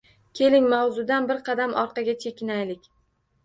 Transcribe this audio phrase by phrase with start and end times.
[0.39, 2.95] Keling, mavzudan bir qadam orqaga chekinaylik